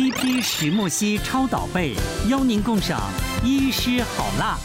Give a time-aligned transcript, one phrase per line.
[0.00, 1.92] TP 石墨烯超导被，
[2.30, 2.98] 邀您共赏
[3.44, 4.56] 医师好辣。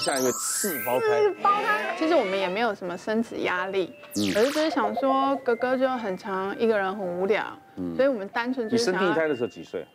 [0.00, 8.90] 下一个四胞胎，四胞胎，其实我们也没有什么生子压力，嗯，而是就是想说哥哥就很长一个人很无聊，嗯，所以我们单纯就是。
[8.90, 9.86] 你生第一胎的时候几岁？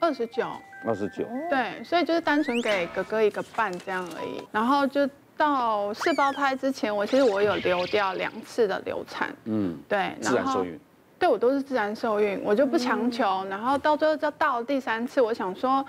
[0.00, 0.44] 二十九。
[0.84, 1.24] 二十九。
[1.48, 4.42] 对，所以就是单纯给哥哥一个伴这样而已。
[4.50, 10.76] 然后就到四胞胎之前，我其实我有流掉两次的流产，嗯，对，自然受孕。
[11.18, 13.44] 对，我都是自然受孕，我就不强求。
[13.48, 15.84] 然后到最后就到了第三次，我想说，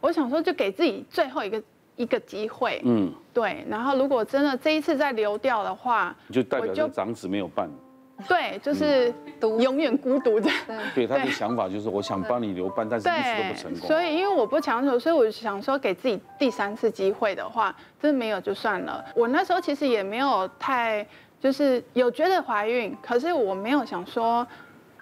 [0.00, 1.62] 我想说就给自己最后一个。
[1.94, 7.68] 一个机会，嗯，对，然后如果真的这一次再流掉的话，就代表就长子没有伴，
[8.26, 10.50] 对，就是永远孤独的。
[10.94, 13.86] 对，他的想法就是我想帮你留伴，但是一直都不成功。
[13.86, 19.04] 所以因为我不强求，所以我想说给自己第三次机会的话，真的没有就算了。
[19.14, 21.06] 我那时候其实也没有太
[21.38, 24.44] 就是有觉得怀孕，可是我没有想说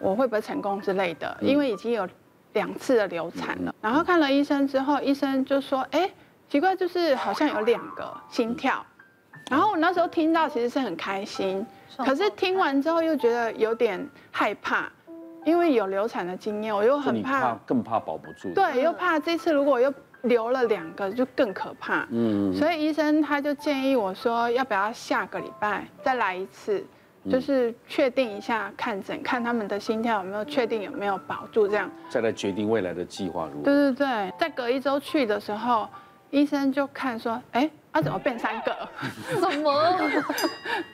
[0.00, 2.09] 我会不会成功之类的，因为已经有
[2.54, 3.74] 两次的流产了。
[3.80, 6.10] 然后看了医生之后，医生就说，哎。
[6.51, 8.84] 奇怪，就是好像有两个心跳，
[9.48, 11.65] 然后我那时候听到其实是很开心，
[11.96, 14.90] 可是听完之后又觉得有点害怕，
[15.45, 18.52] 因为有流产的经验，我又很怕，更怕保不住。
[18.52, 22.04] 对，又怕这次如果又留了两个就更可怕。
[22.10, 26.84] 嗯，所以医生他就建议我说，要不要下个礼拜再来一次，
[27.29, 33.65] 就是确定一下看诊，看他们的心跳有没有确定有没有保住，这样再来决定未来的计划如何。
[33.65, 35.88] 对对对，在隔一周去的时候。
[36.32, 38.73] 医生就看说，哎，他怎么变三个？
[39.40, 39.99] 什么？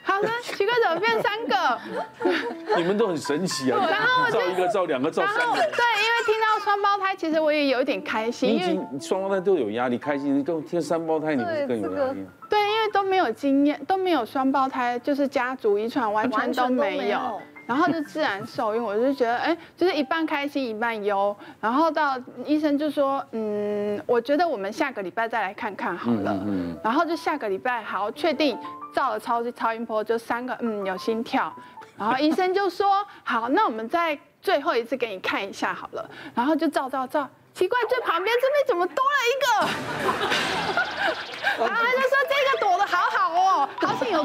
[0.03, 1.79] 他说奇怪，怎么变三个？
[2.75, 3.85] 你们都很神奇啊！
[3.87, 5.53] 然后照一个，照两个，照三个。
[5.53, 8.49] 对，因为听到双胞胎，其实我也有一点开心。
[8.49, 12.25] 因为双胞胎都有压力，开心更听三胞胎，你不是更有压力？
[12.49, 17.41] 对，因为都没有经验，都没有双胞胎，就是家族遗传完全都没有。
[17.67, 21.35] 然后就自然受孕，我就觉得，哎，就是一半开心一半忧。
[21.59, 26.33] 然后到医生就说，嗯，我觉得我们下个礼拜再来看看好了。
[26.81, 28.57] 然后就下个礼拜好，确定
[28.93, 31.53] 照了超超音波，就三个，嗯，有心跳。
[31.97, 36.09] 然后医生就说，好，那我们再最后一次给你看一下好了。
[36.33, 39.49] 然后就照照照，奇怪，最旁边这边怎么多了一个？
[41.65, 42.17] 然后他就说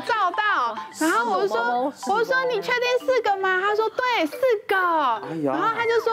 [0.06, 0.76] 照到。
[1.00, 3.60] 然后我就说，我就说你确定四个吗？
[3.60, 4.36] 他说对，四
[4.66, 4.76] 个。
[5.44, 6.12] 然后他就说，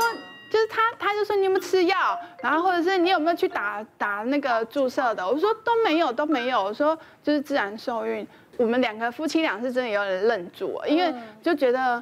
[0.52, 2.20] 就是他，他就说你有没有吃药？
[2.42, 5.28] 然后或者是你有没有去打打那个注射的？
[5.28, 6.64] 我说都没有，都没有。
[6.64, 8.28] 我说就是自然受孕。
[8.58, 12.02] 我们两个夫妻俩是真的有点愣住，因为就觉得。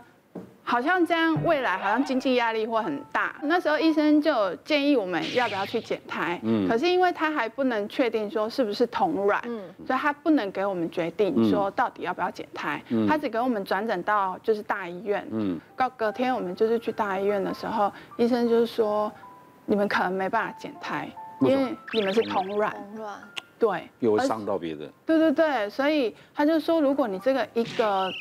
[0.70, 3.34] 好像这样，未来好像经济压力会很大。
[3.44, 13.08] 那时候医生就建议我们要不要去减胎，嗯，可是因为他还不能确定说是不是同卵，嗯，所以他不能给我们决定说到底要不要减胎，嗯。
[13.08, 19.10] 他只给我们转诊到就是大医院，嗯，到隔天我们就是去大医院的时候，医生就是说
[19.66, 23.16] 你们可能没办法减胎，因为你们是同卵，同卵，
[23.58, 28.12] 对，又会伤到别人，对对对，所以他就说如果你这个一个。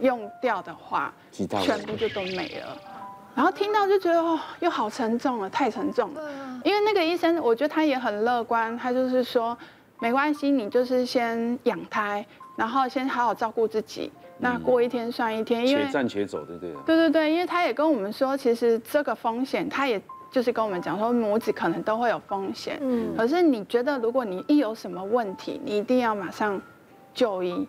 [0.00, 2.76] 用掉的话，全部就都没了。
[3.34, 6.22] 然后听到就觉得哦，又好沉重了，太沉重了。
[6.64, 9.56] 因为那个医生，我觉得他也很乐观，他就是说
[9.98, 12.24] 没关系，你就是先养胎，
[12.56, 14.12] 然后先好好照顾自己。
[14.38, 16.72] 那过一天算一天，因为且战且走，对不对。
[16.84, 20.00] 对对对，因为他也跟我们说，其实这个风险，他也
[20.30, 22.78] 就是跟我们讲说，母子可能都会有风险。
[22.82, 23.16] 嗯。
[23.16, 26.60] 可是你觉得，如果你一有什么问题，你一定要马上
[27.12, 27.66] 就医。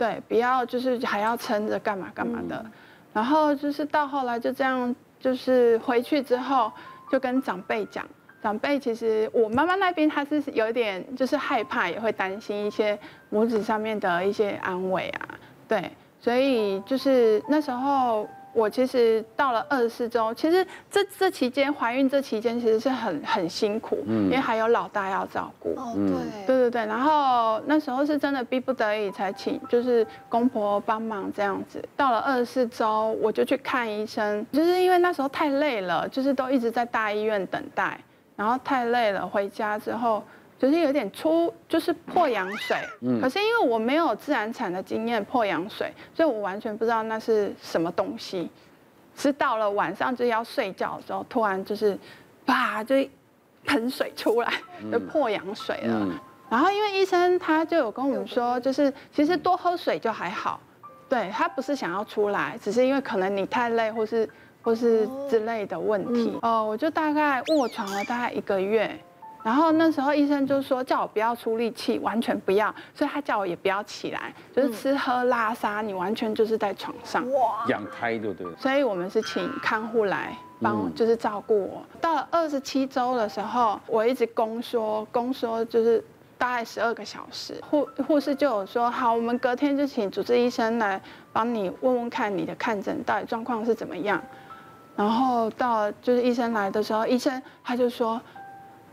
[0.00, 2.64] 对，不要就是还要撑着干嘛干嘛的，
[3.12, 6.72] 然后就是到后来就这样，就是回去之后
[7.12, 8.02] 就跟长辈讲，
[8.42, 15.28] 长辈其实我妈妈那边她是有一点就是害怕，也会担心一些母子上面的一些安慰啊，
[15.68, 18.26] 对，所以就是那时候。
[18.52, 31.82] 我其实到了二十四周，其实这这期间怀孕这期间其实是很很辛苦，嗯，因为还有老大要照顾，哦，对，对对对，然后那时候是真的逼不得已才请就是公婆帮忙这样子。
[31.96, 37.98] 到了二十四周，我就去看医生，就是因为那时候太累了，就是都一直在大医院等待，
[38.36, 40.22] 然后太累了，回家之后。
[40.60, 42.76] 就是有点出，就是破羊水。
[43.00, 43.18] 嗯。
[43.20, 48.50] 可是因为我没有自然产的经验，破羊水，所以我完全不知道那是什么东西。
[49.16, 51.98] 是到了晚上就要睡觉的时候，突然就是，
[52.46, 52.94] 啪，就
[53.64, 54.52] 喷水出来，
[54.92, 56.06] 就破羊水了。
[56.48, 60.60] 然后因为医生他就有跟我们说，就是其实多喝水就还好。
[61.08, 64.28] 对，他不是想要出来，只是因为可能你太累，或是
[64.62, 66.38] 或是之类的问题。
[66.42, 68.98] 哦，我就大概卧床了大概一个月。
[69.42, 77.24] 然后那时候医生就说叫我不要出力气，完全不要，所以他叫我也不要起来，就是吃喝拉撒，你完全就是在床上。
[77.32, 77.64] 哇！
[77.68, 78.54] 养胎对不对？
[78.58, 81.82] 所以我们是请看护来帮，就是照顾我。
[82.02, 86.04] 到了二十七周的时候，我一直宫缩，宫缩就是
[86.36, 87.58] 大概十二个小时。
[87.70, 91.00] 护护士就有说，好，我们隔天就请主治医生来
[91.32, 94.22] 帮你问问看你的看诊到底状况是怎么样。
[94.96, 98.20] 然后到就是医生来的时候，医生他就说。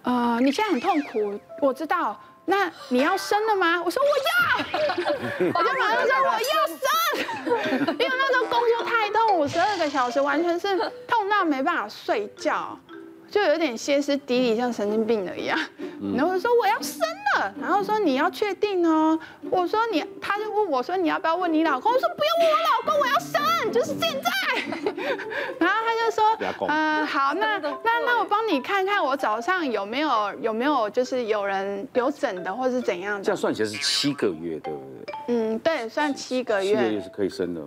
[0.03, 2.19] 呃，你现在很痛苦，我知道。
[2.49, 3.81] 那你要生了吗？
[3.83, 12.79] 我说我要， 我就马上说我要生，因为那时候工作太痛，五十二个小时完全是痛到没办法睡觉。
[13.29, 15.59] 就有点歇斯底里，像神经病了一样。
[16.15, 17.01] 然后我说我要生
[17.35, 19.19] 了，然后说你要确定哦。
[19.49, 21.91] 我说你，他就问我说你要不要问你老公？
[21.91, 24.31] 我说不用问我老公，我要生，就是现在。
[25.59, 25.81] 然 后
[26.67, 33.23] 嗯，好，那那那我帮你看看，我早上有没有有没有就是有人有诊的，或是怎样的？
[33.23, 35.15] 这样算起来是七个月，对不对？
[35.29, 36.75] 嗯，对，算七个月。
[36.75, 37.61] 七个月是可以生的。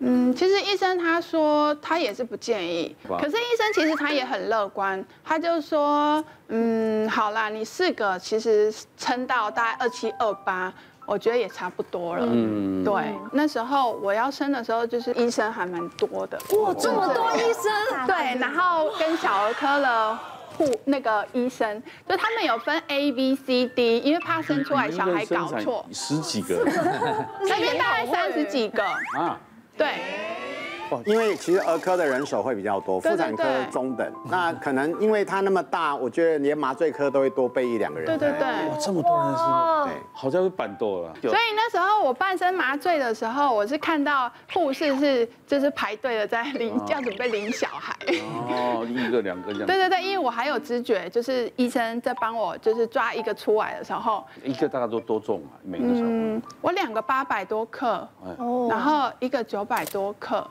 [0.00, 10.70] 嗯，其实医生他说他也是不建议，可是医生其实他也很乐观，他就说，嗯，好啦，你四个其实撑到大概二七二八，
[11.06, 12.26] 我觉得也差不多了。
[12.28, 16.38] 嗯，对，那时候我要生的时候，就是医生还蛮多的。
[16.58, 18.06] 哇，这么多医生？
[18.06, 20.18] 对，然后跟小儿科的
[20.56, 25.84] 护那个医生，就他们有分 A B C D，因为怕生出来小孩搞错。
[25.92, 26.64] 十几个，
[27.42, 28.82] 那边大概三十几个
[29.18, 29.38] 啊。
[29.76, 29.88] 对，
[31.06, 38.06] 因为其实儿科的人手会比较多，妇产科中等，那可能因为他那么大，我觉得连麻醉科都会多备一两个人。
[38.06, 39.44] 对对对，哇，这么多人是，
[39.90, 41.14] 对，好像是板多了。
[41.22, 47.94] 所以那时候我半身麻醉的时候，我是看到护士是就是排队的在领，要准备领小孩。
[48.48, 49.66] 哦，一个两个这样。
[49.66, 55.56] 对对对，因为我还有知觉，就是医生在帮我就是抓一个出来的时候，一个大概都多重啊？
[55.62, 56.00] 每个小孩。
[56.02, 58.06] 嗯，我两个八百多克，
[58.68, 60.46] 然后一个九百多克。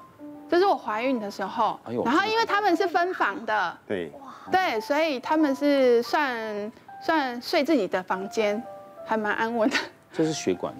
[0.53, 4.11] 这是我怀孕的时候，然后因为他们是分房的，对，
[4.51, 6.71] 对，所以他们是算
[7.03, 8.61] 算睡自己的房间，
[9.03, 9.75] 还蛮安稳的。
[10.11, 10.71] 这是血管，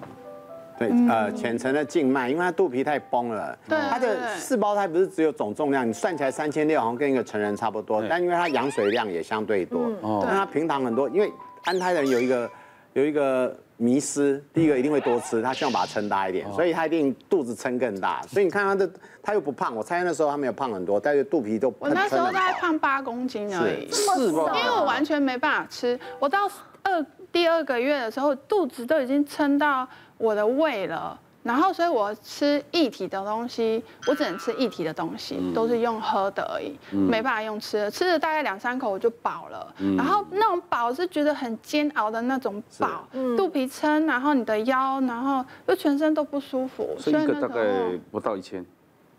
[0.78, 9.90] 对，呃，浅层的静脉，因为他肚皮太崩了，对，他的四胞胎不是只有总重量，你算起来三千六，好像跟一个成人差不多，但因为他羊水量也相对多，
[10.22, 11.32] 但他平常很多，因为
[11.64, 12.48] 安胎的人有一个
[12.92, 13.58] 有一个。
[13.76, 18.22] 迷失，第一个一定会多吃，他希望把它撑大一点，所以他一定肚子撑更大。
[18.22, 18.88] 所以你看他的，
[19.22, 21.74] 他又不胖，我猜那时候他没有胖很多，但是肚皮都。
[21.78, 24.52] 我那时候大概胖八公斤而已，是吗？
[24.54, 26.48] 因为我完全没办法吃，我到
[26.82, 29.86] 二第二个月的时候，肚子都已经撑到
[30.18, 31.20] 我的胃了。
[31.44, 39.74] 然后，所以我吃液体的东西，我只能吃液体的东西，都是用喝的而已，没办法用吃的，吃了大概两三口我就饱了。
[39.94, 43.06] 然后那种饱是觉得很煎熬的那种饱，
[43.36, 46.96] 肚皮撑，然后你的腰，然后就全身都不舒服。
[46.98, 47.62] 所以一个大概
[48.10, 48.64] 不到一千。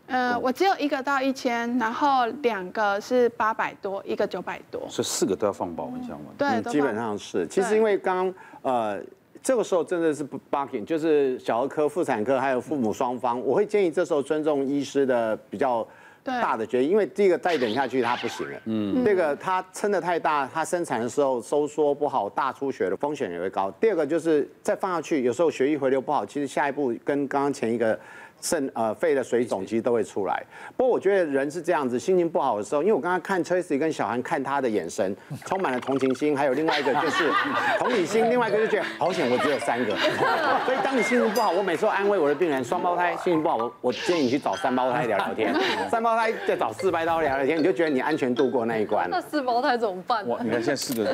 [0.08, 4.82] 呃，我只有一个到一千，然后两个是八百多，一个九百多。
[4.90, 6.32] 所以四个都要放保温箱吗？
[6.40, 7.46] 对，基本上是。
[7.46, 8.34] 其实因为刚
[8.64, 9.00] 呃。
[9.46, 15.88] 这个时候真的是 barking，就是小儿科、妇产科还有父母双方，我会建议这时候尊重医师的比较
[16.24, 23.70] 大的决定，因为第一个再等下去他不行了，嗯，这个他撑得太大，他生产的时候收缩不好，大出血的风险也会高。
[23.80, 28.00] 第二个就是再放下去，有时候血液回流不好，其实下一步跟刚刚前一个。
[28.42, 30.44] 肾呃肺的水肿其实都会出来，
[30.78, 35.16] 不过我觉得人是这样子，心情不好的时候，因为我刚刚看 Tracy 跟小韩看他的眼神，
[35.46, 37.32] 充满了同情心，还有另外一个就是
[37.80, 39.96] 同理心，另外一个就觉得好险我只有三个，
[40.66, 45.56] 所以当你心情不好，我每次都安慰我的病人，双胞胎心情不好，我我建议你去找三胞胎聊聊天，
[45.90, 49.10] 三胞胎再找四胞胎聊聊天，你就觉得你安全度过那一关。
[49.10, 50.28] 那四胞胎怎么办？
[50.28, 51.06] 哇，你看现在四个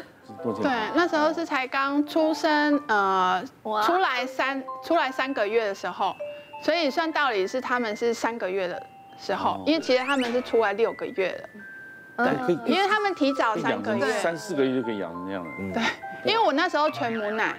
[0.43, 3.41] 多对，那时候是才刚出生，呃，
[3.86, 6.13] 出来三出来三个月的时候。
[6.62, 8.82] 所以算道理是他们是三个月的
[9.18, 11.32] 时候，因为其实他们是出来六个月
[12.15, 15.51] 的，对，因为他们提早三个月，三四个月就可以养成那样了。
[15.74, 15.84] 对，
[16.32, 17.56] 因为我那时候全母奶，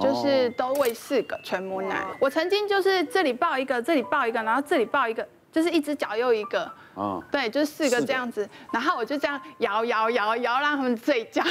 [0.00, 2.04] 就是都喂四个全母奶。
[2.20, 6.62] 我曾经就是这里抱一个，这里抱一个，然后这里抱一个，就是一只脚又一个，
[6.94, 11.42] 啊，对，就是四个这样子，然后我就这样摇摇摇摇让他们睡觉。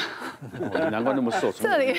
[0.91, 1.51] 难怪那么瘦。
[1.59, 1.93] 这里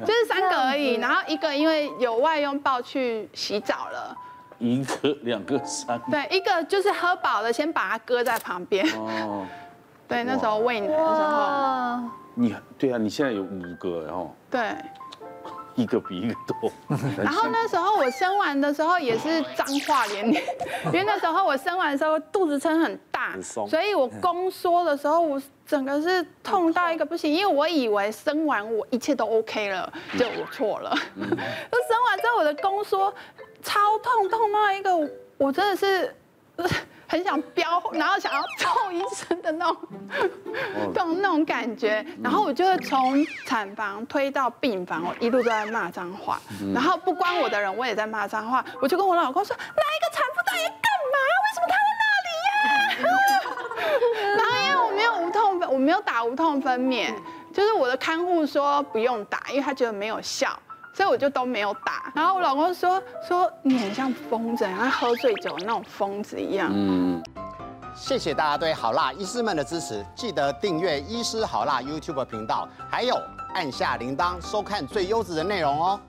[0.00, 4.16] 就是三个而已，然后一个因为有外用抱去洗澡了。
[4.58, 6.04] 一个、两个、三个。
[6.10, 8.84] 对，一个就是喝饱了，先把它搁在旁边。
[8.96, 9.46] 哦。
[10.08, 12.10] 对，那时候喂奶的时候。
[12.34, 14.34] 你对啊，你现在有五个，然后。
[14.50, 14.74] 对。
[15.82, 16.70] 一个比一个多。
[17.16, 20.42] 然后那时候我生完的时候也是脏话连连，
[20.86, 30.90] 因为那时候我生完的时候肚子撑很大，所以我宫缩的时候我整个是痛到一个不行，因为我以为生完我一切都 OK 了，就我错了。
[31.16, 33.14] 就生完之后我的宫缩
[33.62, 34.90] 超痛，痛到一个
[35.36, 36.14] 我真的是。
[37.08, 39.76] 很想飙，然后想要揍医生的那种，
[40.92, 42.04] 那种那种感觉。
[42.22, 46.38] 然后我就会从产房推到病房，我一路都在骂脏话。
[46.74, 48.62] 然后不关我的人，我也在骂脏话。
[48.82, 51.16] 我就跟我老公说：“来一个产妇大爷干嘛？
[51.44, 53.08] 为什么他在那里呀？”
[54.36, 57.14] 然后因为我没有无痛分，我没有打无痛分娩，
[57.54, 60.50] 就是我的看护说不用打，因为他觉得没有效。
[60.98, 66.72] 所以我就都没有打，然后我老公说说你很像疯子，像喝醉酒的那种疯子一样。
[66.74, 67.22] 嗯，
[67.94, 73.16] 谢谢大家对好辣医师们的支持，记得订阅医师好辣 YouTube 频道，还有
[73.54, 76.00] 按下铃铛收看最优质的内容哦。